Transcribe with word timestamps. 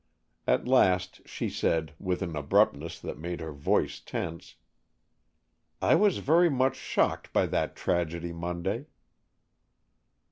At 0.47 0.67
last 0.67 1.21
she 1.27 1.47
said, 1.47 1.93
with 1.99 2.23
an 2.23 2.35
abruptness 2.35 2.99
that 3.01 3.19
made 3.19 3.39
her 3.39 3.51
voice 3.53 3.99
tense, 3.99 4.55
"I 5.79 5.93
was 5.93 6.17
very 6.17 6.49
much 6.49 6.75
shocked 6.75 7.31
by 7.31 7.45
that 7.45 7.75
tragedy 7.75 8.33
Monday." 8.33 8.87